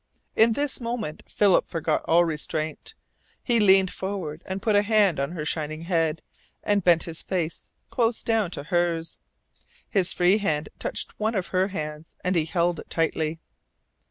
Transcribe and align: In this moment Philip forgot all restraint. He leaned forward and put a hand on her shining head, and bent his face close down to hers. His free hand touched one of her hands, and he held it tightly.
In 0.35 0.53
this 0.53 0.79
moment 0.81 1.21
Philip 1.27 1.69
forgot 1.69 2.01
all 2.05 2.25
restraint. 2.25 2.95
He 3.43 3.59
leaned 3.59 3.93
forward 3.93 4.41
and 4.47 4.59
put 4.59 4.75
a 4.75 4.81
hand 4.81 5.19
on 5.19 5.33
her 5.33 5.45
shining 5.45 5.81
head, 5.83 6.23
and 6.63 6.83
bent 6.83 7.03
his 7.03 7.21
face 7.21 7.69
close 7.91 8.23
down 8.23 8.49
to 8.57 8.63
hers. 8.63 9.19
His 9.87 10.11
free 10.11 10.39
hand 10.39 10.69
touched 10.79 11.13
one 11.19 11.35
of 11.35 11.49
her 11.53 11.67
hands, 11.67 12.15
and 12.23 12.35
he 12.35 12.45
held 12.45 12.79
it 12.79 12.89
tightly. 12.89 13.41